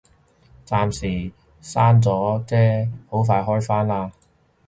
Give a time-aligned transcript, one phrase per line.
[0.65, 1.31] 暫時
[1.61, 4.11] 閂咗啫，好快開返啦